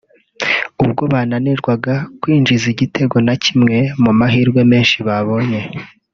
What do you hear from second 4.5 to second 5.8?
menshi babonye